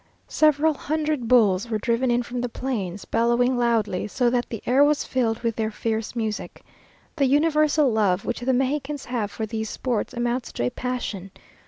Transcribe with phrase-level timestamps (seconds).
[0.27, 4.83] Seven hundred bulls were driven in from the plains, bellowing loudly, so that the air
[4.83, 6.63] was filled with their fierce music.
[7.15, 11.29] The universal love which the Mexicans have for these sports, amounts to a passion.